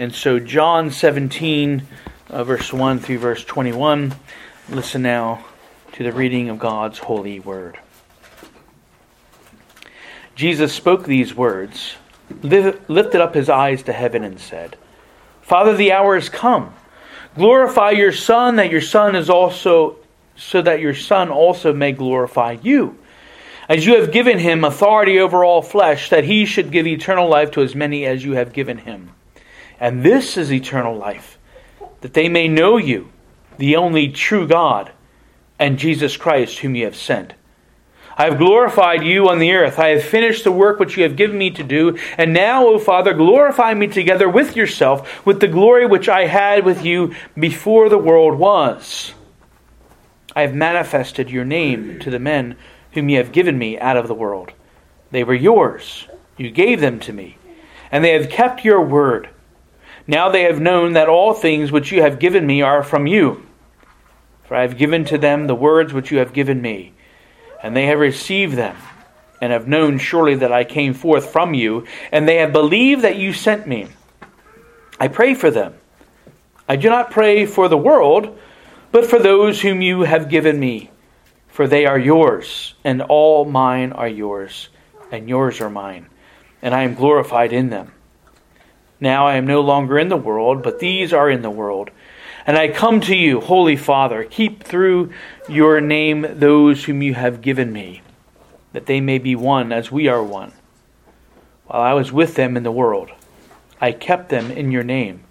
[0.00, 1.86] And so, John 17,
[2.30, 4.14] uh, verse 1 through verse 21.
[4.70, 5.44] Listen now
[5.92, 7.78] to the reading of God's holy word.
[10.34, 11.96] Jesus spoke these words,
[12.40, 14.78] lifted up his eyes to heaven, and said,
[15.42, 16.72] Father, the hour is come.
[17.34, 19.96] Glorify your Son, that your Son is also,
[20.34, 22.96] so that your Son also may glorify you.
[23.68, 27.50] As you have given him authority over all flesh, that he should give eternal life
[27.50, 29.10] to as many as you have given him.
[29.80, 31.38] And this is eternal life,
[32.02, 33.10] that they may know you,
[33.56, 34.92] the only true God,
[35.58, 37.34] and Jesus Christ, whom you have sent.
[38.16, 39.78] I have glorified you on the earth.
[39.78, 41.96] I have finished the work which you have given me to do.
[42.18, 46.66] And now, O Father, glorify me together with yourself, with the glory which I had
[46.66, 49.14] with you before the world was.
[50.36, 52.56] I have manifested your name to the men
[52.92, 54.52] whom you have given me out of the world.
[55.10, 56.06] They were yours.
[56.36, 57.38] You gave them to me.
[57.90, 59.30] And they have kept your word.
[60.10, 63.46] Now they have known that all things which you have given me are from you.
[64.42, 66.94] For I have given to them the words which you have given me,
[67.62, 68.76] and they have received them,
[69.40, 73.18] and have known surely that I came forth from you, and they have believed that
[73.18, 73.86] you sent me.
[74.98, 75.74] I pray for them.
[76.68, 78.36] I do not pray for the world,
[78.90, 80.90] but for those whom you have given me,
[81.46, 84.70] for they are yours, and all mine are yours,
[85.12, 86.08] and yours are mine,
[86.62, 87.92] and I am glorified in them.
[89.00, 91.90] Now I am no longer in the world, but these are in the world.
[92.46, 95.12] And I come to you, Holy Father, keep through
[95.48, 98.02] your name those whom you have given me,
[98.72, 100.52] that they may be one as we are one.
[101.66, 103.10] While I was with them in the world,
[103.80, 105.24] I kept them in your name.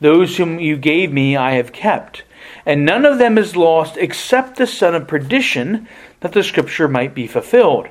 [0.00, 2.22] Those whom you gave me I have kept,
[2.64, 5.88] and none of them is lost except the son of perdition,
[6.20, 7.88] that the scripture might be fulfilled.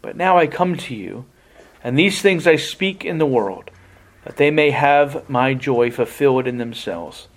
[0.00, 1.24] But now I come to you,
[1.84, 3.70] and these things I speak in the world
[4.24, 7.28] that they may have my joy fulfilled in themselves.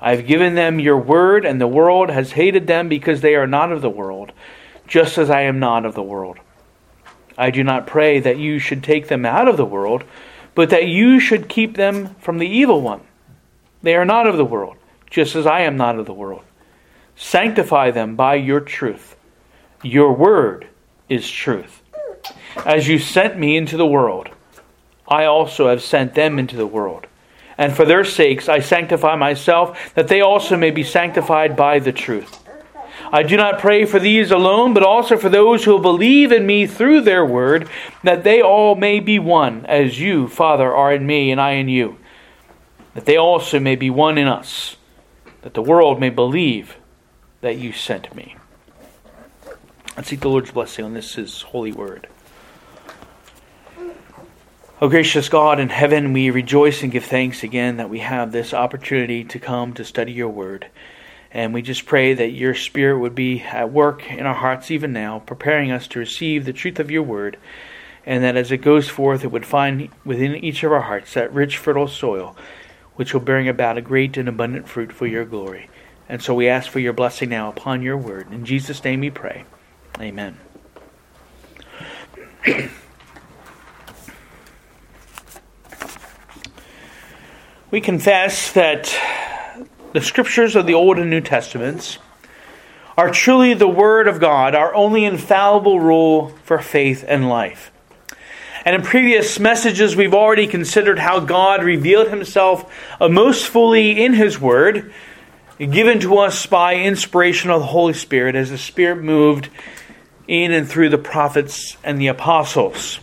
[0.00, 3.46] I have given them your word, and the world has hated them because they are
[3.46, 4.32] not of the world,
[4.86, 6.38] just as I am not of the world.
[7.36, 10.04] I do not pray that you should take them out of the world,
[10.54, 13.00] but that you should keep them from the evil one.
[13.82, 14.76] They are not of the world,
[15.08, 16.42] just as I am not of the world.
[17.16, 19.16] Sanctify them by your truth.
[19.82, 20.68] Your word
[21.08, 21.82] is truth.
[22.64, 24.30] As you sent me into the world,
[25.08, 27.06] I also have sent them into the world.
[27.56, 31.92] And for their sakes I sanctify myself, that they also may be sanctified by the
[31.92, 32.44] truth.
[33.10, 36.66] I do not pray for these alone, but also for those who believe in me
[36.66, 37.68] through their word,
[38.02, 41.68] that they all may be one, as you, Father, are in me and I in
[41.68, 41.98] you,
[42.94, 44.76] that they also may be one in us,
[45.42, 46.76] that the world may believe
[47.40, 48.36] that you sent me.
[49.96, 52.08] Let's seek the Lord's blessing on this, his holy word.
[54.80, 58.54] Oh, gracious God in heaven, we rejoice and give thanks again that we have this
[58.54, 60.68] opportunity to come to study your word.
[61.32, 64.92] And we just pray that your Spirit would be at work in our hearts even
[64.92, 67.38] now, preparing us to receive the truth of your word,
[68.06, 71.34] and that as it goes forth, it would find within each of our hearts that
[71.34, 72.36] rich, fertile soil,
[72.94, 75.68] which will bring about a great and abundant fruit for your glory.
[76.08, 78.32] And so we ask for your blessing now upon your word.
[78.32, 79.44] In Jesus' name we pray.
[80.00, 80.38] Amen.
[87.70, 88.98] we confess that
[89.92, 91.98] the scriptures of the Old and New Testaments
[92.96, 97.70] are truly the Word of God, our only infallible rule for faith and life.
[98.64, 104.14] And in previous messages, we've already considered how God revealed Himself uh, most fully in
[104.14, 104.92] His Word,
[105.58, 109.50] given to us by inspiration of the Holy Spirit as the Spirit moved
[110.26, 112.98] in and through the prophets and the apostles.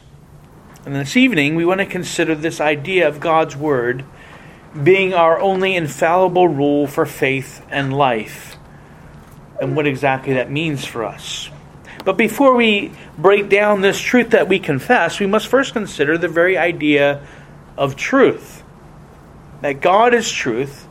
[0.86, 4.06] And this evening, we want to consider this idea of God's Word
[4.84, 8.58] being our only infallible rule for faith and life,
[9.62, 11.50] and what exactly that means for us.
[12.04, 16.28] But before we break down this truth that we confess, we must first consider the
[16.28, 17.26] very idea
[17.78, 18.64] of truth.
[19.62, 20.88] That God is truth,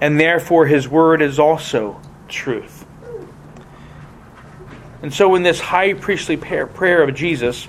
[0.00, 2.84] and therefore His Word is also truth.
[5.02, 7.68] And so, in this high priestly prayer of Jesus,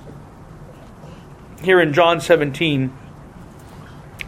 [1.62, 2.92] here in John 17,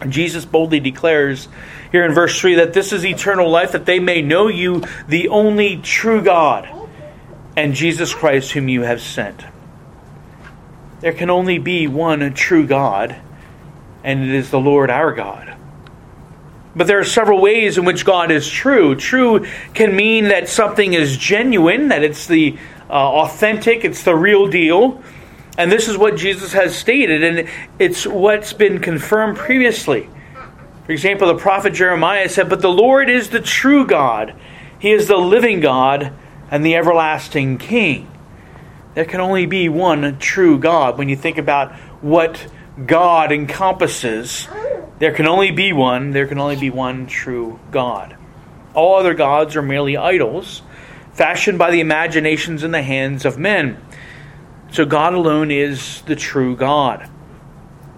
[0.09, 1.47] Jesus boldly declares
[1.91, 5.29] here in verse 3 that this is eternal life, that they may know you, the
[5.29, 6.69] only true God,
[7.55, 9.43] and Jesus Christ, whom you have sent.
[10.99, 13.15] There can only be one true God,
[14.03, 15.55] and it is the Lord our God.
[16.75, 18.95] But there are several ways in which God is true.
[18.95, 22.57] True can mean that something is genuine, that it's the
[22.89, 25.01] uh, authentic, it's the real deal.
[25.57, 27.49] And this is what Jesus has stated, and
[27.79, 30.07] it's what's been confirmed previously.
[30.85, 34.35] For example, the prophet Jeremiah said, But the Lord is the true God,
[34.79, 36.13] He is the living God
[36.51, 38.09] and the everlasting King.
[38.93, 40.97] There can only be one true God.
[40.97, 42.47] When you think about what
[42.85, 44.47] God encompasses,
[44.99, 48.15] there can only be one, there can only be one true God.
[48.73, 50.61] All other gods are merely idols,
[51.13, 53.77] fashioned by the imaginations and the hands of men.
[54.71, 57.09] So God alone is the true God.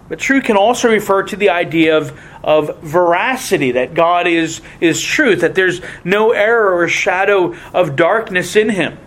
[0.08, 5.02] But true can also refer to the idea of, of veracity, that God is, is
[5.02, 8.98] truth, that there's no error or shadow of darkness in him.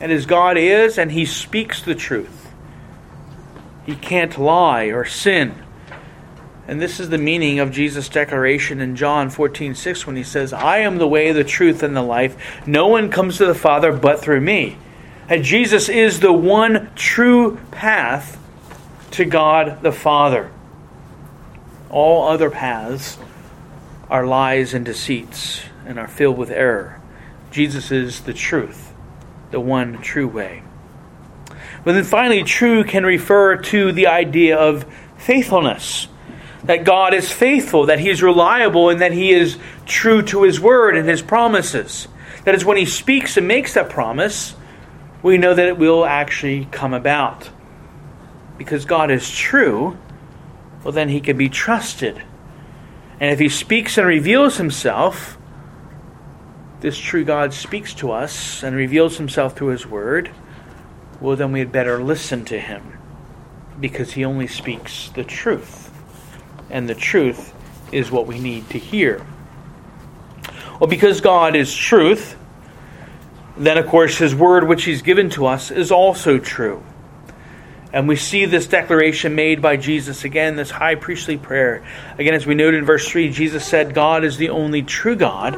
[0.00, 2.52] And as God is, and he speaks the truth,
[3.86, 5.54] he can't lie or sin.
[6.66, 10.52] And this is the meaning of Jesus' declaration in John 14 6 when he says,
[10.52, 12.66] I am the way, the truth, and the life.
[12.66, 14.78] No one comes to the Father but through me.
[15.28, 18.38] And Jesus is the one true path
[19.12, 20.50] to God the Father.
[21.88, 23.16] All other paths
[24.10, 27.00] are lies and deceits and are filled with error.
[27.50, 28.92] Jesus is the truth,
[29.50, 30.62] the one true way.
[31.84, 34.84] But then finally, true can refer to the idea of
[35.18, 36.08] faithfulness.
[36.64, 40.58] That God is faithful, that He is reliable, and that He is true to His
[40.58, 42.08] word and His promises.
[42.44, 44.54] That is, when He speaks and makes that promise,
[45.24, 47.48] we know that it will actually come about
[48.58, 49.96] because God is true,
[50.84, 52.22] well, then he can be trusted.
[53.18, 55.38] And if he speaks and reveals himself,
[56.80, 60.30] this true God speaks to us and reveals himself through his word,
[61.22, 62.98] well, then we had better listen to him
[63.80, 65.90] because he only speaks the truth.
[66.68, 67.54] And the truth
[67.92, 69.26] is what we need to hear.
[70.78, 72.36] Well, because God is truth,
[73.56, 76.82] then, of course, his word which he's given to us is also true.
[77.92, 81.84] And we see this declaration made by Jesus again, this high priestly prayer.
[82.18, 85.54] Again, as we noted in verse 3, Jesus said, God is the only true God.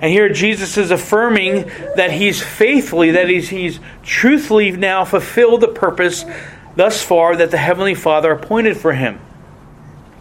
[0.00, 5.68] And here Jesus is affirming that he's faithfully, that he's, he's truthfully now fulfilled the
[5.68, 6.24] purpose
[6.74, 9.20] thus far that the Heavenly Father appointed for him.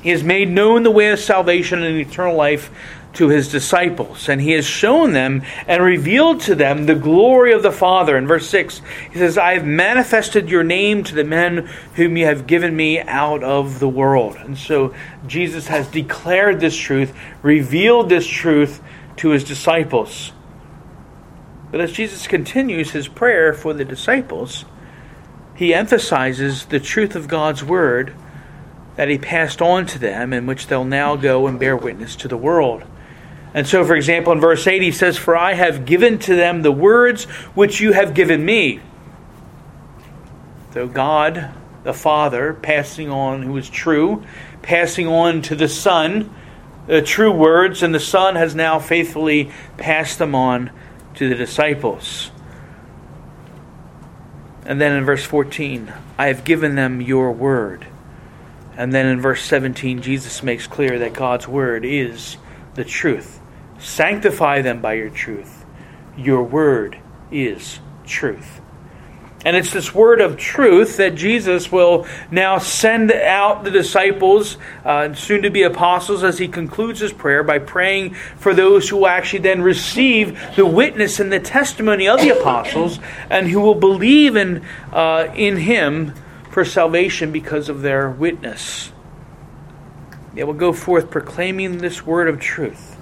[0.02, 2.70] He has made known the way of salvation and eternal life
[3.14, 7.64] to his disciples, and he has shown them and revealed to them the glory of
[7.64, 8.16] the Father.
[8.16, 12.26] In verse 6, he says, I have manifested your name to the men whom you
[12.26, 14.36] have given me out of the world.
[14.36, 14.94] And so
[15.28, 18.82] Jesus has declared this truth, revealed this truth
[19.18, 20.32] to his disciples.
[21.72, 24.66] But as Jesus continues his prayer for the disciples,
[25.56, 28.14] he emphasizes the truth of God's word
[28.96, 32.28] that he passed on to them, in which they'll now go and bear witness to
[32.28, 32.84] the world.
[33.54, 36.62] And so, for example, in verse 8, he says, For I have given to them
[36.62, 37.24] the words
[37.56, 38.80] which you have given me.
[40.74, 41.50] So, God,
[41.84, 44.24] the Father, passing on, who is true,
[44.62, 46.30] passing on to the Son
[46.90, 50.72] the true words, and the Son has now faithfully passed them on
[51.14, 52.32] to the disciples.
[54.66, 57.86] And then in verse 14, I have given them your word.
[58.76, 62.38] And then in verse 17, Jesus makes clear that God's word is
[62.74, 63.39] the truth.
[63.80, 65.66] Sanctify them by your truth.
[66.18, 67.00] Your word
[67.32, 68.60] is truth.
[69.46, 75.14] And it's this word of truth that Jesus will now send out the disciples, uh,
[75.14, 79.40] soon to be apostles, as he concludes his prayer by praying for those who actually
[79.40, 84.66] then receive the witness and the testimony of the apostles and who will believe in,
[84.92, 86.14] uh, in him
[86.52, 88.92] for salvation because of their witness.
[90.34, 92.99] They will go forth proclaiming this word of truth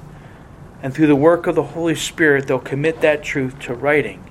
[0.88, 4.24] and through the work of the Holy Spirit, they'll commit that truth to writing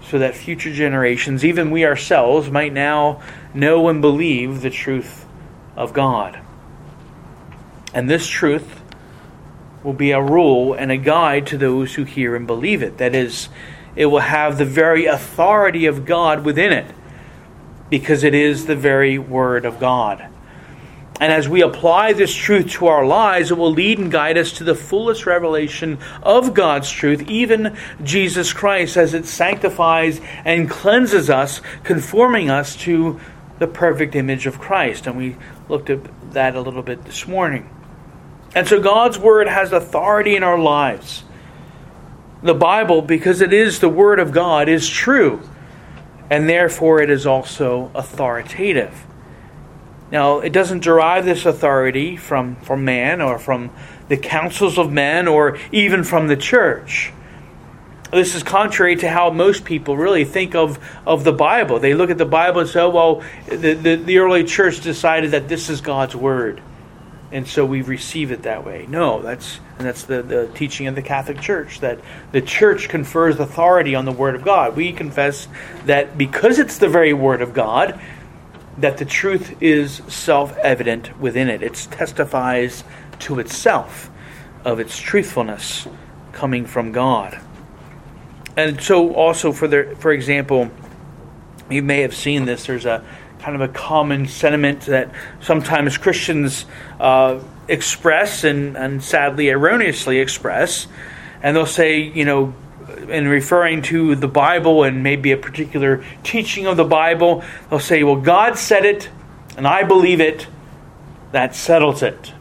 [0.00, 3.20] so that future generations, even we ourselves, might now
[3.52, 5.26] know and believe the truth
[5.74, 6.38] of God.
[7.92, 8.80] And this truth
[9.82, 12.98] will be a rule and a guide to those who hear and believe it.
[12.98, 13.48] That is,
[13.96, 16.94] it will have the very authority of God within it
[17.90, 20.28] because it is the very Word of God.
[21.18, 24.52] And as we apply this truth to our lives, it will lead and guide us
[24.52, 31.30] to the fullest revelation of God's truth, even Jesus Christ, as it sanctifies and cleanses
[31.30, 33.18] us, conforming us to
[33.58, 35.06] the perfect image of Christ.
[35.06, 35.36] And we
[35.70, 36.00] looked at
[36.32, 37.70] that a little bit this morning.
[38.54, 41.24] And so God's Word has authority in our lives.
[42.42, 45.40] The Bible, because it is the Word of God, is true,
[46.28, 49.06] and therefore it is also authoritative.
[50.10, 53.70] Now, it doesn't derive this authority from, from man or from
[54.08, 57.12] the councils of men or even from the church.
[58.12, 61.80] This is contrary to how most people really think of, of the Bible.
[61.80, 65.32] They look at the Bible and say, oh, well, the, the, the early church decided
[65.32, 66.62] that this is God's Word.
[67.32, 68.86] and so we receive it that way.
[68.88, 71.98] No, that's and that's the, the teaching of the Catholic Church that
[72.32, 74.76] the Church confers authority on the Word of God.
[74.76, 75.48] We confess
[75.84, 78.00] that because it's the very Word of God,
[78.78, 81.62] that the truth is self-evident within it.
[81.62, 82.84] It testifies
[83.20, 84.10] to itself
[84.64, 85.86] of its truthfulness
[86.32, 87.40] coming from God.
[88.56, 90.70] And so, also for the, for example,
[91.70, 92.66] you may have seen this.
[92.66, 93.04] There's a
[93.38, 96.64] kind of a common sentiment that sometimes Christians
[96.98, 100.86] uh, express and, and sadly erroneously express.
[101.42, 102.54] And they'll say, you know,
[103.08, 108.02] in referring to the Bible and maybe a particular teaching of the Bible, they'll say,
[108.02, 109.08] well, God said it
[109.56, 110.46] and I believe it.
[111.32, 112.32] That settles it.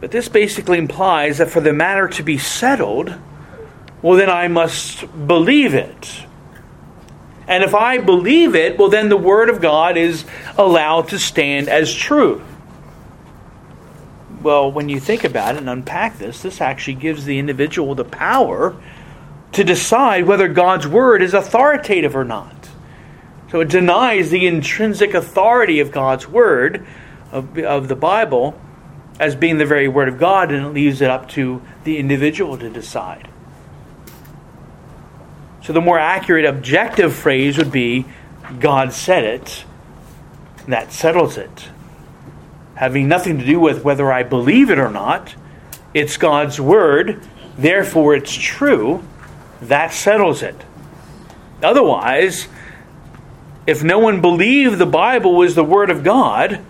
[0.00, 3.14] But this basically implies that for the matter to be settled,
[4.02, 6.26] well, then I must believe it.
[7.48, 10.24] And if I believe it, well, then the Word of God is
[10.58, 12.42] allowed to stand as true.
[14.42, 18.04] Well, when you think about it and unpack this, this actually gives the individual the
[18.04, 18.76] power
[19.52, 22.68] to decide whether God's Word is authoritative or not.
[23.50, 26.86] So it denies the intrinsic authority of God's Word,
[27.32, 28.60] of, of the Bible,
[29.18, 32.58] as being the very Word of God, and it leaves it up to the individual
[32.58, 33.28] to decide.
[35.62, 38.04] So the more accurate objective phrase would be
[38.60, 39.64] God said it.
[40.68, 41.68] That settles it.
[42.76, 45.34] Having nothing to do with whether I believe it or not,
[45.92, 47.22] it's God's word,
[47.56, 49.02] therefore it's true.
[49.62, 50.54] That settles it.
[51.62, 52.48] Otherwise,
[53.66, 56.64] if no one believed the Bible was the Word of God,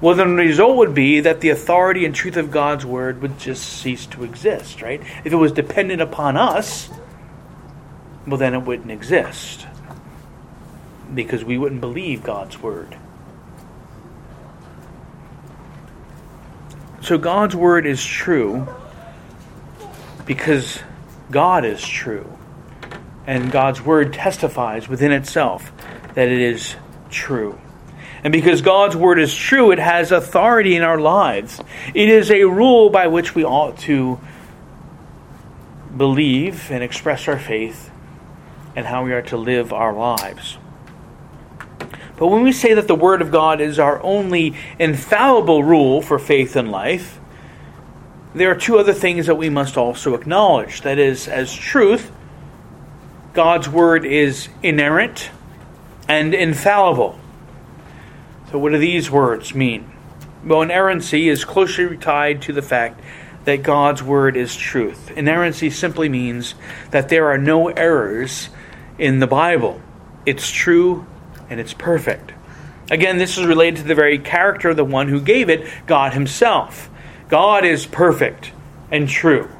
[0.00, 3.38] well, then the result would be that the authority and truth of God's Word would
[3.38, 5.00] just cease to exist, right?
[5.24, 6.90] If it was dependent upon us,
[8.26, 9.66] well, then it wouldn't exist
[11.14, 12.96] because we wouldn't believe God's word.
[17.06, 18.66] So God's word is true
[20.24, 20.80] because
[21.30, 22.36] God is true.
[23.28, 25.70] And God's word testifies within itself
[26.14, 26.74] that it is
[27.08, 27.60] true.
[28.24, 31.60] And because God's word is true, it has authority in our lives.
[31.94, 34.18] It is a rule by which we ought to
[35.96, 37.88] believe and express our faith
[38.74, 40.58] and how we are to live our lives.
[42.16, 46.18] But when we say that the Word of God is our only infallible rule for
[46.18, 47.18] faith and life,
[48.34, 50.82] there are two other things that we must also acknowledge.
[50.82, 52.10] That is, as truth,
[53.34, 55.30] God's Word is inerrant
[56.08, 57.18] and infallible.
[58.50, 59.90] So, what do these words mean?
[60.44, 63.00] Well, inerrancy is closely tied to the fact
[63.44, 65.10] that God's Word is truth.
[65.10, 66.54] Inerrancy simply means
[66.90, 68.48] that there are no errors
[68.98, 69.80] in the Bible.
[70.24, 71.06] It's true
[71.50, 72.32] and it's perfect.
[72.90, 76.12] Again, this is related to the very character of the one who gave it, God
[76.12, 76.88] Himself.
[77.28, 78.52] God is perfect
[78.92, 79.50] and true.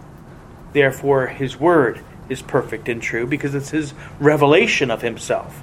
[0.73, 5.61] Therefore, His Word is perfect and true because it's His revelation of Himself.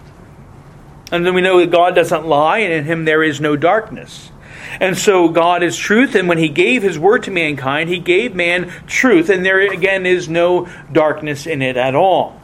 [1.11, 4.31] And then we know that God doesn't lie, and in Him there is no darkness.
[4.79, 8.35] And so God is truth, and when He gave His Word to mankind, He gave
[8.35, 12.41] man truth, and there again is no darkness in it at all.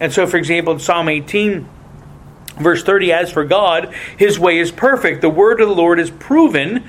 [0.00, 1.68] And so, for example, in Psalm 18,
[2.60, 5.20] verse 30, as for God, his way is perfect.
[5.20, 6.84] The word of the Lord is proven.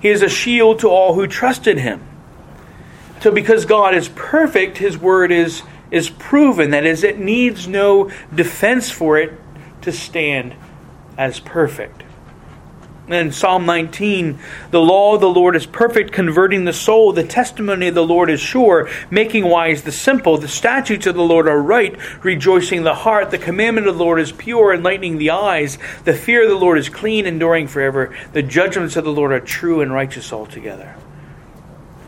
[0.00, 2.02] He is a shield to all who trust in him.
[3.20, 6.70] So, because God is perfect, his word is, is proven.
[6.70, 9.38] That is, it needs no defense for it
[9.82, 10.54] to stand
[11.18, 12.02] as perfect.
[13.10, 14.38] In Psalm 19,
[14.70, 17.12] the law of the Lord is perfect, converting the soul.
[17.12, 20.38] The testimony of the Lord is sure, making wise the simple.
[20.38, 23.32] The statutes of the Lord are right, rejoicing the heart.
[23.32, 25.76] The commandment of the Lord is pure, enlightening the eyes.
[26.04, 28.16] The fear of the Lord is clean, enduring forever.
[28.32, 30.94] The judgments of the Lord are true and righteous altogether.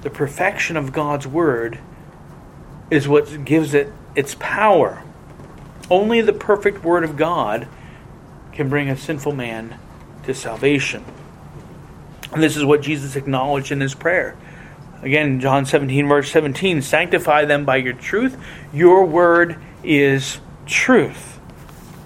[0.02, 1.80] The perfection of God's word
[2.92, 5.02] is what gives it its power.
[5.90, 7.66] Only the perfect word of God
[8.52, 9.80] can bring a sinful man
[10.25, 11.05] to salvation.
[12.33, 14.37] And this is what Jesus acknowledged in his prayer.
[15.02, 18.37] Again, John 17, verse 17 Sanctify them by your truth.
[18.73, 21.41] Your word is truth.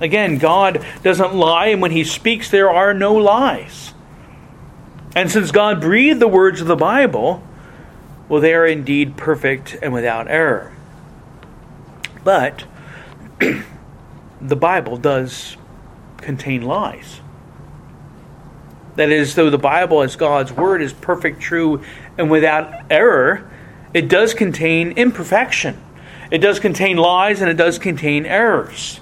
[0.01, 3.95] Again, God doesn't lie, and when he speaks, there are no lies.
[5.15, 7.43] And since God breathed the words of the Bible,
[8.29, 10.73] well, they are indeed perfect and without error.
[12.25, 12.65] But
[14.41, 15.57] the Bible does
[16.19, 17.21] contain lies.
[18.97, 21.83] That is, though the Bible as God's Word is perfect, true,
[22.17, 23.51] and without error,
[23.93, 25.81] it does contain imperfection.
[26.31, 29.01] It does contain lies and it does contain errors.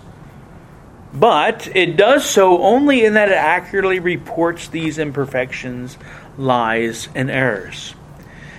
[1.12, 5.96] But it does so only in that it accurately reports these imperfections
[6.36, 7.94] lies and errors.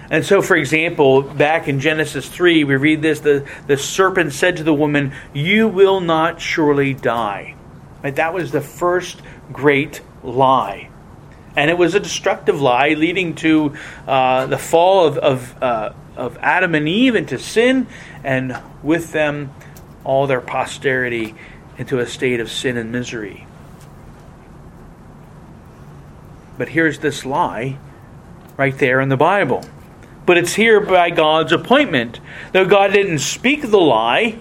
[0.10, 4.58] And so, for example, back in Genesis 3, we read this the, the serpent said
[4.58, 7.56] to the woman, You will not surely die.
[8.04, 8.16] Right?
[8.16, 10.90] That was the first great lie.
[11.56, 13.76] And it was a destructive lie leading to
[14.08, 17.88] uh, the fall of, of, uh, of Adam and Eve into sin,
[18.24, 19.52] and with them,
[20.04, 21.34] all their posterity
[21.78, 23.48] into a state of sin and misery.
[26.58, 27.78] But here's this lie
[28.58, 29.64] right there in the Bible.
[30.26, 32.20] But it's here by God's appointment.
[32.52, 34.40] Though God didn't speak the lie,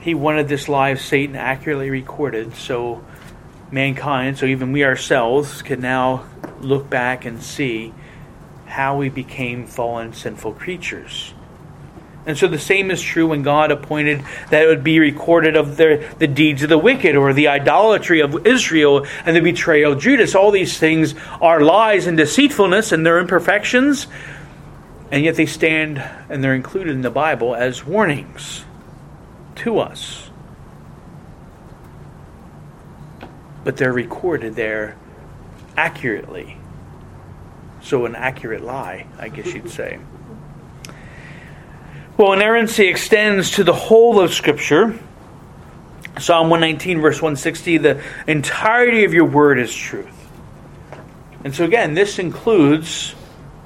[0.00, 3.04] He wanted this lie of Satan accurately recorded so
[3.70, 6.24] mankind, so even we ourselves, can now
[6.60, 7.92] look back and see
[8.66, 11.34] how we became fallen, sinful creatures.
[12.26, 15.76] And so the same is true when God appointed that it would be recorded of
[15.76, 20.00] the, the deeds of the wicked or the idolatry of Israel and the betrayal of
[20.00, 20.34] Judas.
[20.34, 24.06] All these things are lies and deceitfulness and their imperfections,
[25.10, 25.98] and yet they stand
[26.30, 28.64] and they're included in the Bible as warnings
[29.56, 30.23] to us.
[33.64, 34.96] But they're recorded there
[35.76, 36.58] accurately.
[37.82, 39.98] So, an accurate lie, I guess you'd say.
[42.16, 44.98] Well, inerrancy extends to the whole of Scripture.
[46.18, 50.08] Psalm 119, verse 160 the entirety of your word is truth.
[51.42, 53.14] And so, again, this includes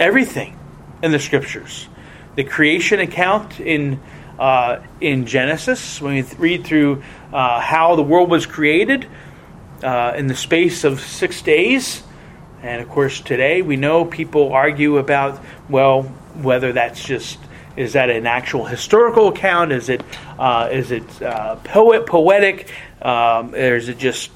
[0.01, 0.59] everything
[1.03, 1.89] in the Scriptures.
[2.35, 4.01] The creation account in,
[4.39, 7.03] uh, in Genesis, when we read through
[7.33, 9.07] uh, how the world was created
[9.83, 12.03] uh, in the space of six days.
[12.63, 17.39] And of course, today we know people argue about, well, whether that's just
[17.77, 19.71] is that an actual historical account?
[19.71, 20.03] Is it
[20.37, 22.73] uh, is it uh, poet poetic?
[23.01, 24.31] Um, or is it just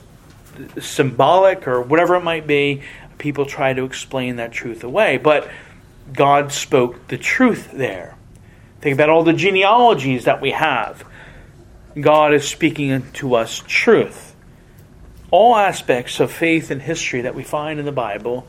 [0.81, 2.83] symbolic or whatever it might be?
[3.19, 5.51] People try to explain that truth away, but
[6.13, 8.17] God spoke the truth there.
[8.81, 11.05] Think about all the genealogies that we have.
[12.01, 14.32] God is speaking to us truth.
[15.33, 18.47] All aspects of faith and history that we find in the Bible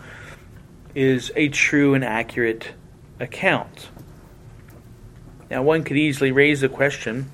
[0.93, 2.74] is a true and accurate
[3.22, 3.88] account.
[5.50, 7.32] Now, one could easily raise the question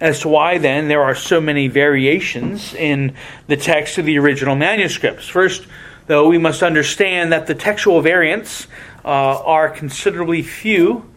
[0.00, 3.16] as to why then there are so many variations in
[3.48, 5.26] the text of the original manuscripts.
[5.26, 5.66] First,
[6.06, 8.68] though, we must understand that the textual variants
[9.04, 11.10] uh, are considerably few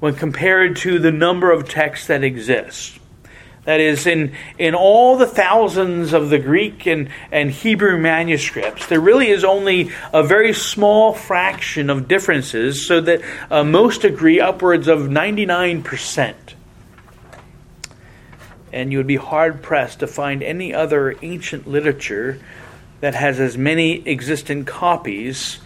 [0.00, 2.99] when compared to the number of texts that exist.
[3.64, 9.00] That is, in, in all the thousands of the Greek and, and Hebrew manuscripts, there
[9.00, 13.20] really is only a very small fraction of differences, so that
[13.50, 16.34] uh, most agree upwards of 99%.
[18.72, 22.38] And you would be hard pressed to find any other ancient literature
[23.00, 25.58] that has as many existent copies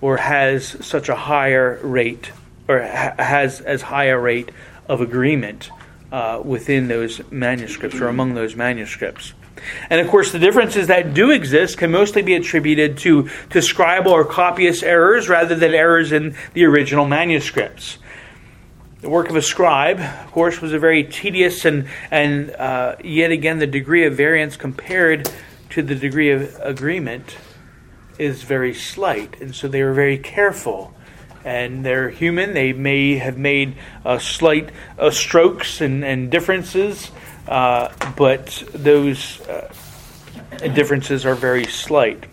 [0.00, 2.32] or has such a higher rate
[2.68, 4.50] or ha- has as high a rate
[4.88, 5.70] of agreement
[6.12, 9.34] uh, within those manuscripts or among those manuscripts.
[9.90, 14.08] And of course, the differences that do exist can mostly be attributed to, to scribal
[14.08, 17.98] or copyist errors rather than errors in the original manuscripts.
[19.00, 23.30] The work of a scribe, of course, was a very tedious and, and uh, yet
[23.30, 25.30] again, the degree of variance compared
[25.70, 27.36] to the degree of agreement
[28.18, 29.40] is very slight.
[29.40, 30.94] And so they were very careful
[31.46, 32.54] and they're human.
[32.54, 37.10] They may have made uh, slight uh, strokes and, and differences,
[37.46, 39.72] uh, but those uh,
[40.74, 42.24] differences are very slight.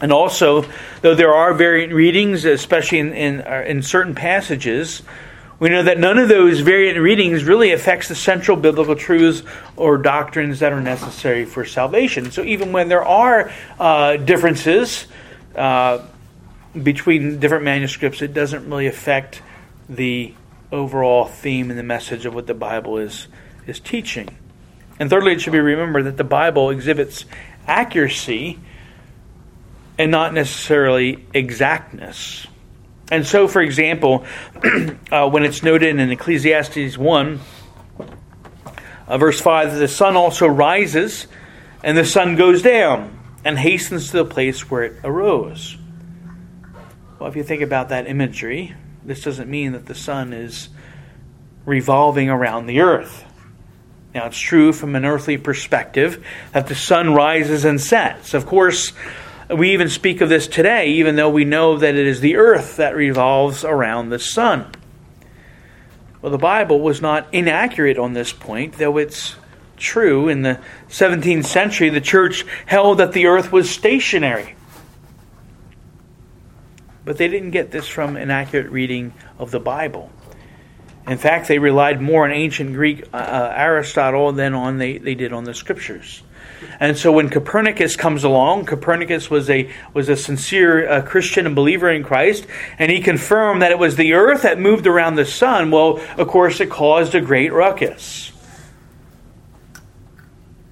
[0.00, 0.64] And also,
[1.00, 5.02] though there are variant readings, especially in, in, uh, in certain passages,
[5.58, 9.42] we know that none of those variant readings really affects the central biblical truths
[9.76, 12.30] or doctrines that are necessary for salvation.
[12.30, 15.06] So even when there are uh, differences,
[15.56, 16.06] uh,
[16.80, 19.42] between different manuscripts, it doesn't really affect
[19.88, 20.34] the
[20.70, 23.28] overall theme and the message of what the Bible is
[23.66, 24.28] is teaching.
[24.98, 27.24] And thirdly, it should be remembered that the Bible exhibits
[27.66, 28.58] accuracy
[29.98, 32.46] and not necessarily exactness.
[33.10, 34.24] And so, for example,
[35.12, 37.40] uh, when it's noted in Ecclesiastes 1,
[39.06, 41.26] uh, verse 5, the sun also rises
[41.82, 45.76] and the sun goes down and hastens to the place where it arose.
[47.22, 50.68] Well, if you think about that imagery, this doesn't mean that the sun is
[51.64, 53.24] revolving around the earth.
[54.12, 58.34] Now, it's true from an earthly perspective that the sun rises and sets.
[58.34, 58.92] Of course,
[59.48, 62.78] we even speak of this today, even though we know that it is the earth
[62.78, 64.72] that revolves around the sun.
[66.22, 69.36] Well, the Bible was not inaccurate on this point, though it's
[69.76, 70.26] true.
[70.26, 70.58] In the
[70.88, 74.56] 17th century, the church held that the earth was stationary
[77.04, 80.10] But they didn't get this from an accurate reading of the Bible.
[81.06, 85.14] In fact, they relied more on ancient Greek uh, uh, Aristotle than on they, they
[85.14, 86.22] did on the scriptures.
[86.78, 91.56] And so when Copernicus comes along, Copernicus was a was a sincere uh, Christian and
[91.56, 92.46] believer in Christ,
[92.78, 95.70] and he confirmed that it was the earth that moved around the sun.
[95.70, 98.31] Well, of course, it caused a great ruckus.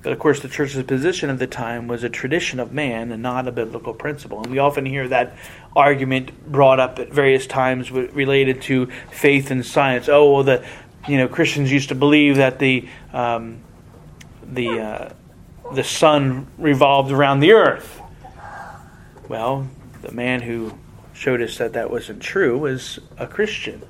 [0.02, 3.22] But of course, the church's position at the time was a tradition of man and
[3.22, 4.42] not a biblical principle.
[4.42, 5.36] And we often hear that
[5.76, 10.08] argument brought up at various times related to faith and science.
[10.08, 10.64] Oh, well, the
[11.06, 13.58] you know Christians used to believe that the um,
[14.42, 15.12] the uh,
[15.74, 18.00] the sun revolved around the earth.
[19.28, 19.68] Well,
[20.02, 20.72] the man who
[21.12, 23.82] showed us that that wasn't true was a Christian,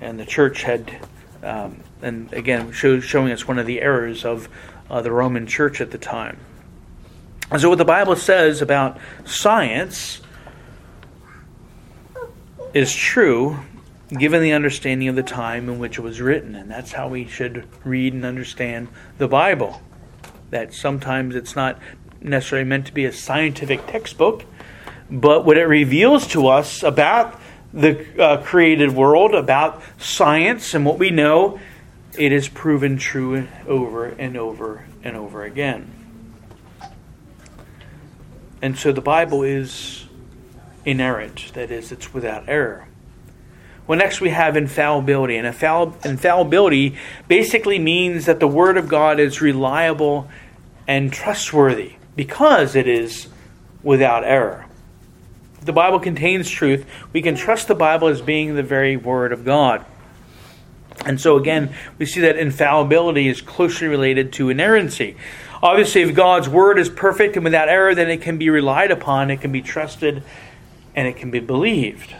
[0.00, 1.08] and the church had,
[1.42, 4.48] um, and again, show, showing us one of the errors of
[4.90, 6.38] uh, the Roman Church at the time.
[7.50, 10.20] And so, what the Bible says about science
[12.74, 13.58] is true
[14.16, 16.54] given the understanding of the time in which it was written.
[16.54, 19.82] And that's how we should read and understand the Bible.
[20.50, 21.78] That sometimes it's not
[22.20, 24.44] necessarily meant to be a scientific textbook,
[25.10, 27.40] but what it reveals to us about
[27.72, 31.60] the uh, created world, about science and what we know,
[32.18, 35.92] it is proven true over and over and over again.
[38.62, 40.06] And so the Bible is
[40.84, 42.88] inerrant, that is, it's without error.
[43.86, 45.36] Well, next we have infallibility.
[45.36, 46.96] And infallibility
[47.28, 50.28] basically means that the Word of God is reliable
[50.88, 53.28] and trustworthy because it is
[53.82, 54.66] without error.
[55.62, 59.44] the Bible contains truth, we can trust the Bible as being the very Word of
[59.44, 59.84] God.
[61.04, 65.16] And so, again, we see that infallibility is closely related to inerrancy.
[65.62, 69.30] Obviously, if God's Word is perfect and without error, then it can be relied upon,
[69.30, 70.22] it can be trusted,
[70.94, 72.14] and it can be believed.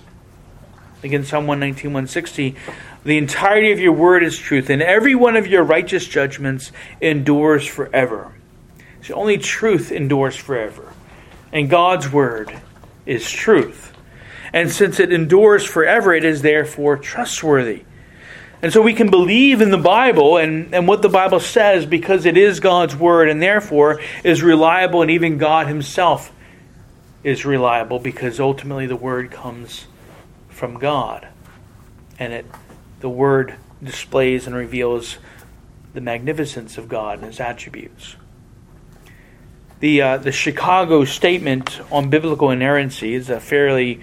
[1.03, 2.57] Again, Psalm 119, 160.
[3.05, 7.67] The entirety of your word is truth, and every one of your righteous judgments endures
[7.67, 8.35] forever.
[9.03, 10.93] So only truth endures forever.
[11.53, 12.53] And God's word
[13.07, 13.93] is truth.
[14.53, 17.85] And since it endures forever, it is therefore trustworthy.
[18.67, 22.27] And so we can believe in the Bible and, and what the Bible says because
[22.27, 26.33] it is God's word and therefore is reliable, and even God Himself
[27.23, 29.87] is reliable because ultimately the word comes
[30.49, 31.29] from God.
[32.19, 32.47] And it
[32.99, 35.19] the word displays and reveals
[35.95, 38.17] the magnificence of God and his attributes.
[39.79, 44.01] The, uh, the Chicago Statement on Biblical Inerrancy is a fairly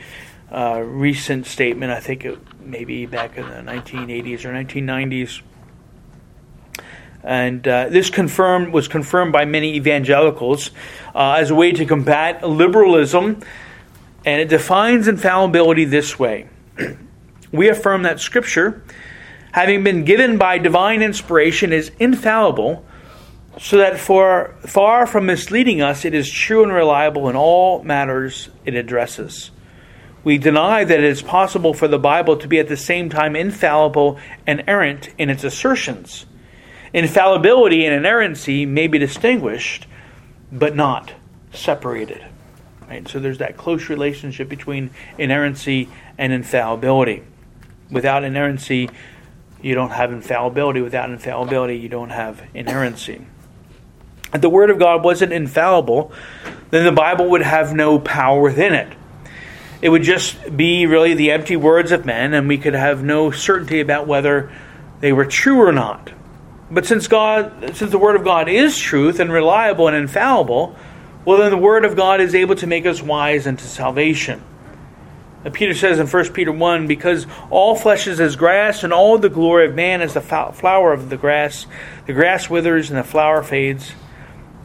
[0.50, 1.92] uh, recent statement.
[1.92, 5.42] I think it maybe back in the 1980s or 1990s.
[7.24, 10.72] And uh, this confirmed was confirmed by many evangelicals
[11.16, 13.42] uh, as a way to combat liberalism
[14.26, 16.48] and it defines infallibility this way
[17.54, 18.84] We affirm that Scripture,
[19.52, 22.84] having been given by divine inspiration, is infallible,
[23.60, 28.50] so that for far from misleading us, it is true and reliable in all matters
[28.66, 29.52] it addresses.
[30.24, 33.36] We deny that it is possible for the Bible to be at the same time
[33.36, 36.26] infallible and errant in its assertions.
[36.94, 39.88] Infallibility and inerrancy may be distinguished,
[40.52, 41.14] but not
[41.52, 42.24] separated.
[42.88, 43.08] Right?
[43.08, 47.24] So there's that close relationship between inerrancy and infallibility.
[47.90, 48.90] Without inerrancy,
[49.62, 50.82] you don't have infallibility.
[50.82, 53.26] Without infallibility, you don't have inerrancy.
[54.34, 56.12] If the Word of God wasn't infallible,
[56.70, 58.94] then the Bible would have no power within it.
[59.84, 63.32] It would just be really the empty words of men, and we could have no
[63.32, 64.50] certainty about whether
[65.02, 66.10] they were true or not.
[66.72, 70.74] But since God, since the Word of God is truth and reliable and infallible,
[71.26, 74.42] well, then the Word of God is able to make us wise unto salvation.
[75.52, 79.28] Peter says in 1 Peter 1 Because all flesh is as grass, and all the
[79.28, 81.66] glory of man is the flower of the grass.
[82.06, 83.92] The grass withers and the flower fades,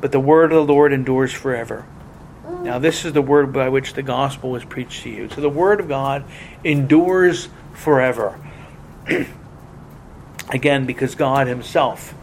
[0.00, 1.84] but the word of the Lord endures forever.
[2.62, 5.28] Now, this is the word by which the gospel was preached to you.
[5.30, 6.24] So the word of God
[6.64, 8.38] endures forever.
[10.50, 12.14] Again, because God Himself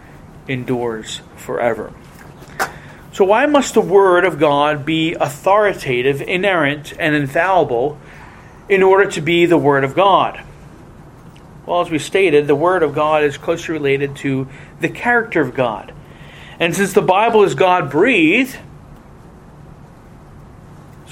[0.48, 1.94] endures forever.
[3.16, 7.98] So, why must the Word of God be authoritative, inerrant, and infallible
[8.68, 10.44] in order to be the Word of God?
[11.66, 14.50] Well, as we stated, the Word of God is closely related to
[14.82, 15.94] the character of God.
[16.60, 18.58] And since the Bible is God breathed,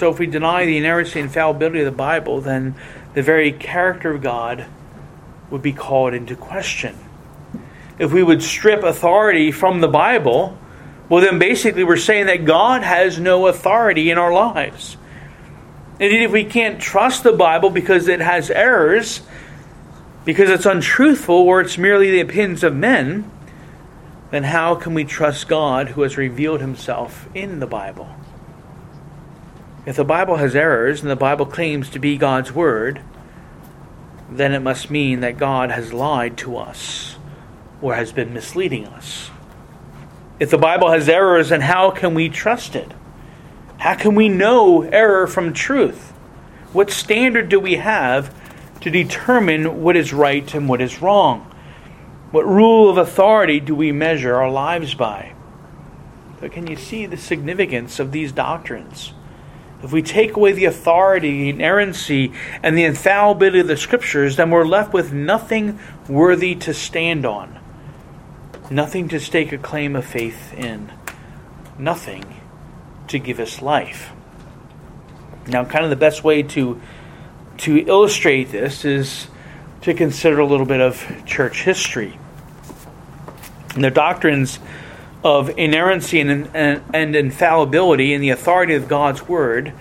[0.03, 2.75] so if we deny the inerrancy and infallibility of the Bible, then
[3.13, 4.65] the very character of God
[5.49, 6.97] would be called into question.
[7.97, 10.57] If we would strip authority from the Bible,
[11.07, 14.97] well, then basically we're saying that God has no authority in our lives.
[16.01, 19.21] Indeed, if we can't trust the Bible because it has errors,
[20.25, 23.31] because it's untruthful, or it's merely the opinions of men,
[24.31, 28.13] then how can we trust God who has revealed himself in the Bible?
[29.85, 33.01] If the Bible has errors and the Bible claims to be God's Word,
[34.29, 37.17] then it must mean that God has lied to us
[37.81, 39.29] or has been misleading us.
[40.39, 42.91] If the Bible has errors, then how can we trust it?
[43.77, 46.11] How can we know error from truth?
[46.71, 48.33] What standard do we have
[48.79, 51.41] to determine what is right and what is wrong?
[52.31, 55.33] What rule of authority do we measure our lives by?
[56.39, 59.13] But can you see the significance of these doctrines?
[59.83, 62.31] If we take away the authority, inerrancy,
[62.63, 67.59] and the infallibility of the Scriptures, then we're left with nothing worthy to stand on,
[68.71, 70.89] nothing to stake a claim of faith in,
[71.77, 72.23] nothing
[73.09, 74.11] to give us life.
[75.47, 76.81] Now, kind of the best way to
[77.55, 79.27] to illustrate this is
[79.81, 82.17] to consider a little bit of church history.
[83.75, 84.59] And the doctrines
[85.23, 89.73] of inerrancy and, and, and, infallibility and the authority of God's Word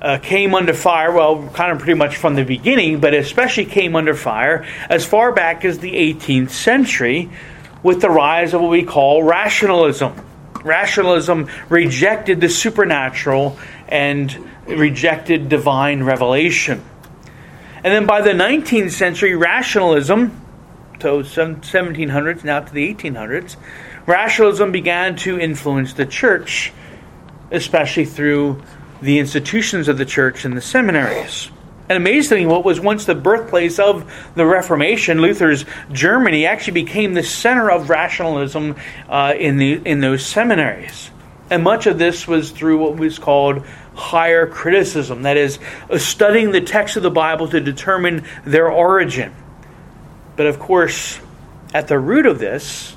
[0.00, 3.96] uh, came under fire, well, kind of pretty much from the beginning, but especially came
[3.96, 7.28] under fire as far back as the 18th century
[7.82, 10.14] with the rise of what we call rationalism.
[10.62, 16.84] Rationalism rejected the supernatural and rejected divine revelation.
[17.82, 20.40] And then by the 19th century, rationalism
[21.00, 23.56] so 1700s now to the 1800s,
[24.06, 26.72] rationalism began to influence the church,
[27.50, 28.62] especially through
[29.02, 31.50] the institutions of the church and the seminaries.
[31.88, 37.22] And amazingly, what was once the birthplace of the Reformation, Luther's Germany, actually became the
[37.24, 38.76] center of rationalism
[39.08, 41.10] uh, in, the, in those seminaries.
[41.50, 45.58] And much of this was through what was called higher criticism that is,
[45.98, 49.34] studying the text of the Bible to determine their origin.
[50.36, 51.18] But of course,
[51.74, 52.94] at the root of this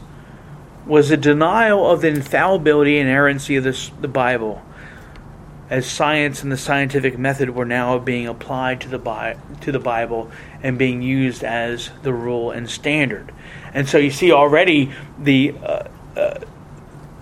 [0.86, 4.62] was a denial of the infallibility and inerrancy of this, the Bible,
[5.70, 9.80] as science and the scientific method were now being applied to the, Bi- to the
[9.80, 10.30] Bible
[10.62, 13.34] and being used as the rule and standard.
[13.74, 16.40] And so you see already the, uh, uh,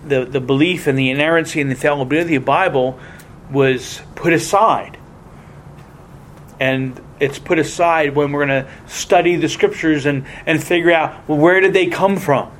[0.04, 2.98] the, the belief in the inerrancy and the infallibility of the Bible
[3.50, 4.98] was put aside.
[6.58, 11.28] And it's put aside when we're going to study the scriptures and, and figure out
[11.28, 12.50] well, where did they come from.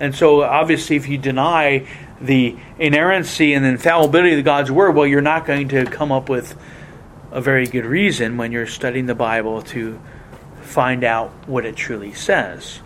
[0.00, 1.86] And so, obviously, if you deny
[2.20, 6.56] the inerrancy and infallibility of God's Word, well, you're not going to come up with
[7.30, 10.00] a very good reason when you're studying the Bible to
[10.62, 12.80] find out what it truly says.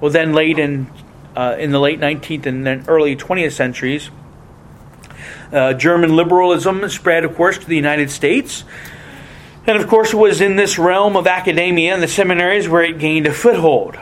[0.00, 0.90] Well, then, late in
[1.36, 4.10] uh, in the late 19th and then early 20th centuries,
[5.52, 8.64] uh, German liberalism spread, of course, to the United States.
[9.66, 12.98] And of course, it was in this realm of academia and the seminaries where it
[12.98, 13.96] gained a foothold.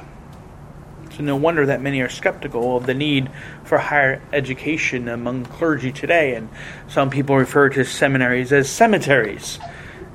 [1.17, 3.31] So, no wonder that many are skeptical of the need
[3.65, 6.35] for higher education among clergy today.
[6.35, 6.49] And
[6.89, 9.59] some people refer to seminaries as cemeteries.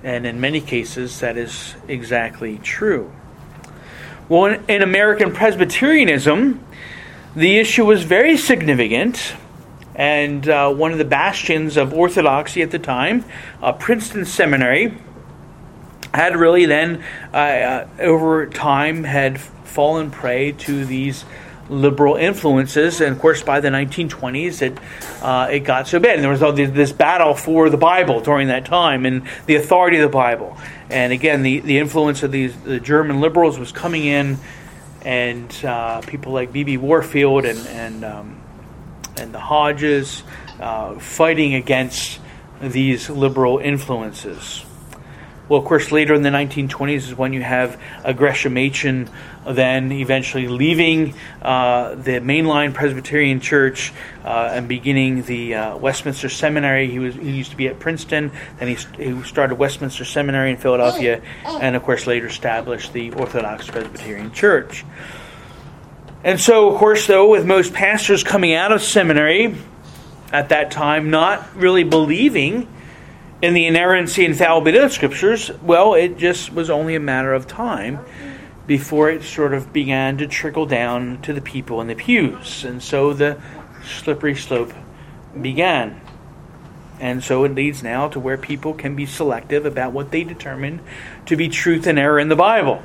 [0.03, 3.11] And in many cases, that is exactly true.
[4.27, 6.65] Well, in American Presbyterianism,
[7.35, 9.35] the issue was very significant
[9.97, 13.25] and uh, one of the bastions of orthodoxy at the time,
[13.63, 14.95] uh, Princeton Seminary,
[16.13, 21.25] had really then, uh, uh, over time, had fallen prey to these
[21.69, 24.77] liberal influences, and of course, by the 1920s, it
[25.21, 26.15] uh, it got so bad.
[26.15, 29.97] And there was all this battle for the Bible during that time and the authority
[29.97, 30.57] of the Bible.
[30.89, 34.37] And again, the, the influence of these the German liberals was coming in,
[35.01, 36.77] and uh, people like B.B.
[36.77, 38.41] Warfield and and um,
[39.17, 40.23] and the Hodges
[40.59, 42.19] uh, fighting against
[42.61, 44.63] these liberal influences.
[45.49, 48.13] Well, of course, later in the 1920s is when you have J.
[48.13, 49.09] Gresham Machen
[49.47, 56.89] then eventually leaving uh, the mainline Presbyterian Church uh, and beginning the uh, Westminster Seminary.
[56.89, 60.57] He was he used to be at Princeton, then he, he started Westminster Seminary in
[60.57, 64.83] Philadelphia, and of course later established the Orthodox Presbyterian Church.
[66.23, 69.55] And so, of course, though, with most pastors coming out of seminary
[70.33, 72.67] at that time, not really believing
[73.41, 77.33] in the inerrancy and infallibility of the scriptures, well, it just was only a matter
[77.33, 77.99] of time
[78.65, 82.63] before it sort of began to trickle down to the people in the pews.
[82.65, 83.39] And so the
[83.85, 84.73] slippery slope
[85.39, 86.01] began.
[86.99, 90.81] And so it leads now to where people can be selective about what they determine
[91.27, 92.81] to be truth and error in the Bible.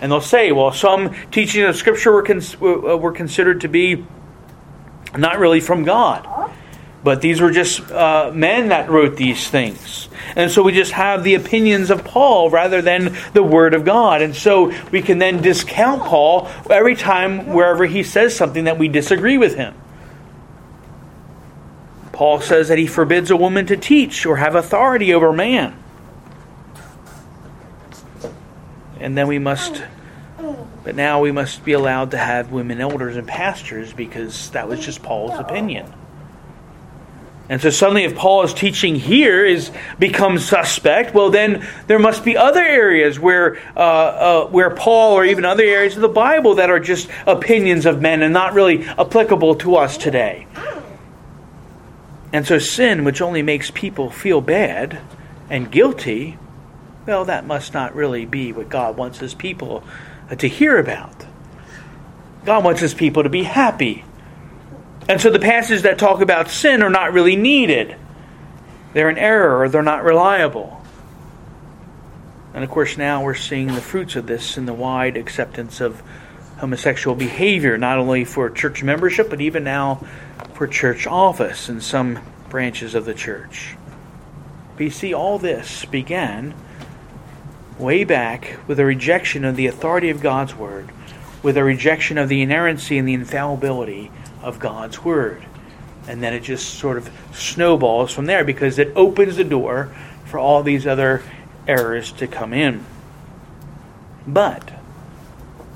[0.00, 4.04] And they'll say, well, some teachings of Scripture were, cons- uh, were considered to be
[5.16, 6.26] not really from God.
[7.04, 10.08] But these were just uh, men that wrote these things.
[10.36, 14.22] And so we just have the opinions of Paul rather than the Word of God.
[14.22, 18.88] And so we can then discount Paul every time wherever he says something that we
[18.88, 19.74] disagree with him.
[22.10, 25.76] Paul says that he forbids a woman to teach or have authority over man.
[28.98, 29.82] And then we must,
[30.84, 34.80] but now we must be allowed to have women elders and pastors because that was
[34.80, 35.92] just Paul's opinion.
[37.48, 42.24] And so suddenly, if Paul is teaching here is becomes suspect, well, then there must
[42.24, 46.54] be other areas where uh, uh, where Paul or even other areas of the Bible
[46.54, 50.46] that are just opinions of men and not really applicable to us today.
[52.32, 55.00] And so, sin, which only makes people feel bad
[55.50, 56.38] and guilty,
[57.06, 59.84] well, that must not really be what God wants His people
[60.36, 61.26] to hear about.
[62.46, 64.04] God wants His people to be happy
[65.08, 67.96] and so the passages that talk about sin are not really needed.
[68.94, 70.80] They're an error or they're not reliable.
[72.54, 76.00] And of course, now we're seeing the fruits of this in the wide acceptance of
[76.58, 80.06] homosexual behavior, not only for church membership, but even now
[80.54, 83.76] for church office in some branches of the church.
[84.76, 86.54] But you see, all this began
[87.78, 90.90] way back with a rejection of the authority of God's Word,
[91.42, 94.12] with a rejection of the inerrancy and the infallibility
[94.44, 95.44] of God's Word.
[96.06, 99.90] And then it just sort of snowballs from there because it opens the door
[100.26, 101.22] for all these other
[101.66, 102.84] errors to come in.
[104.26, 104.70] But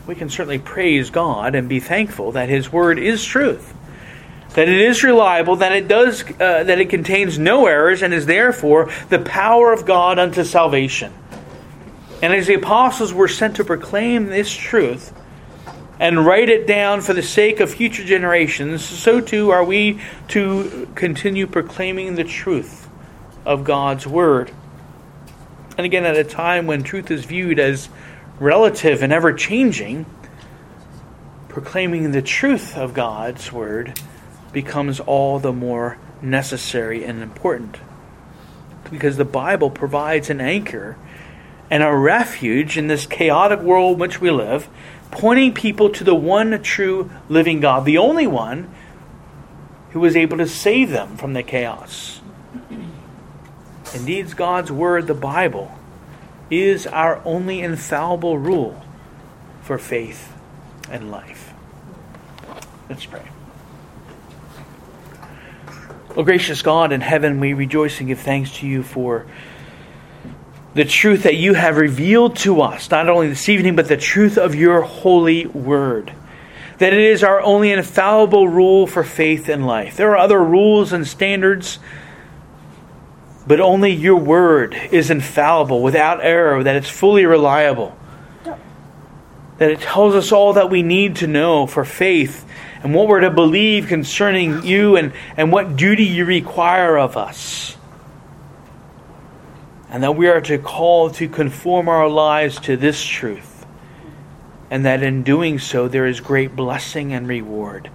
[0.06, 3.74] we can certainly praise God and be thankful that His Word is truth,
[4.54, 8.26] that it is reliable, that it does, uh, that it contains no errors, and is
[8.26, 11.12] therefore the power of God unto salvation.
[12.20, 15.12] And as the apostles were sent to proclaim this truth,
[16.00, 20.88] and write it down for the sake of future generations, so too are we to
[20.94, 22.88] continue proclaiming the truth
[23.44, 24.52] of God's Word.
[25.76, 27.88] And again, at a time when truth is viewed as
[28.38, 30.06] relative and ever changing,
[31.48, 34.00] proclaiming the truth of God's Word
[34.52, 37.76] becomes all the more necessary and important.
[38.90, 40.96] Because the Bible provides an anchor
[41.70, 44.68] and a refuge in this chaotic world in which we live
[45.10, 48.72] pointing people to the one true living God, the only one
[49.90, 52.20] who was able to save them from the chaos.
[53.94, 55.72] Indeed, God's Word, the Bible,
[56.50, 58.82] is our only infallible rule
[59.62, 60.32] for faith
[60.90, 61.52] and life.
[62.88, 63.26] Let's pray.
[66.16, 69.26] Oh, gracious God in heaven, we rejoice and give thanks to you for
[70.74, 74.36] the truth that you have revealed to us, not only this evening, but the truth
[74.36, 76.12] of your holy word.
[76.78, 79.96] That it is our only infallible rule for faith and life.
[79.96, 81.78] There are other rules and standards,
[83.46, 87.96] but only your word is infallible, without error, that it's fully reliable.
[88.44, 92.44] That it tells us all that we need to know for faith
[92.84, 97.77] and what we're to believe concerning you and, and what duty you require of us
[99.90, 103.66] and that we are to call to conform our lives to this truth,
[104.70, 107.90] and that in doing so there is great blessing and reward.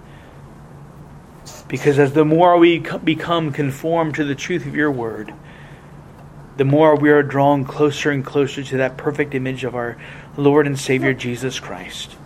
[1.68, 5.32] Because as the more we become conformed to the truth of your word,
[6.56, 9.96] the more we are drawn closer and closer to that perfect image of our
[10.36, 12.16] Lord and Savior Jesus Christ.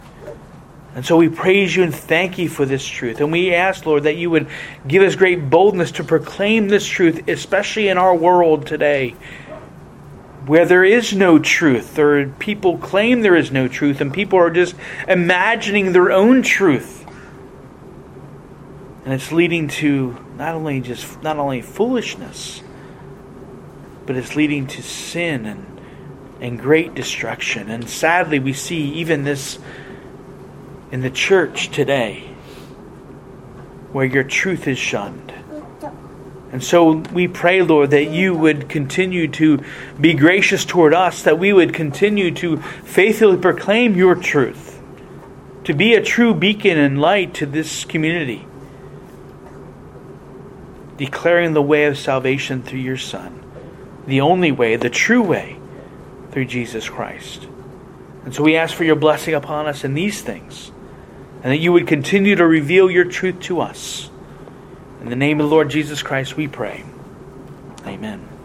[0.94, 3.20] And so we praise you and thank you for this truth.
[3.20, 4.48] And we ask, Lord, that you would
[4.86, 9.14] give us great boldness to proclaim this truth, especially in our world today
[10.48, 14.50] where there is no truth, or people claim there is no truth, and people are
[14.50, 14.74] just
[15.06, 17.06] imagining their own truth.
[19.04, 22.62] And it's leading to not only just not only foolishness,
[24.06, 25.80] but it's leading to sin and
[26.40, 27.70] and great destruction.
[27.70, 29.58] And sadly we see even this
[30.90, 32.20] in the church today
[33.92, 35.32] where your truth is shunned
[36.50, 39.62] and so we pray, Lord, that you would continue to
[40.00, 44.80] be gracious toward us, that we would continue to faithfully proclaim your truth,
[45.64, 48.46] to be a true beacon and light to this community,
[50.96, 53.44] declaring the way of salvation through your Son,
[54.06, 55.58] the only way, the true way,
[56.30, 57.46] through Jesus Christ.
[58.24, 60.72] And so we ask for your blessing upon us in these things,
[61.42, 64.08] and that you would continue to reveal your truth to us.
[65.00, 66.84] In the name of the Lord Jesus Christ, we pray.
[67.86, 68.37] Amen.